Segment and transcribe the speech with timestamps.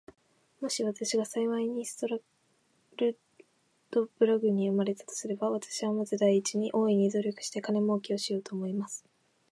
[0.61, 2.17] もし私が幸いにストラ
[2.97, 3.19] ル
[3.91, 9.05] ドブラグに生れたとすれば、私はまず第一に、大いに努力して金もうけをしようと思います。